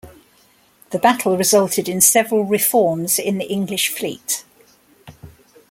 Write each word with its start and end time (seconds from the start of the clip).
The 0.89 0.97
battle 0.97 1.37
resulted 1.37 1.87
in 1.87 2.01
several 2.01 2.43
reforms 2.43 3.19
in 3.19 3.37
the 3.37 3.45
English 3.45 3.89
Fleet. 3.89 4.43